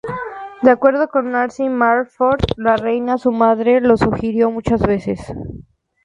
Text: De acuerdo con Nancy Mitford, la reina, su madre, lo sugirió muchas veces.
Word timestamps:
De 0.63 0.71
acuerdo 0.71 1.09
con 1.09 1.29
Nancy 1.29 1.69
Mitford, 1.69 2.39
la 2.57 2.75
reina, 2.75 3.19
su 3.19 3.31
madre, 3.31 3.81
lo 3.81 3.97
sugirió 3.97 4.49
muchas 4.49 4.81
veces. 4.81 5.31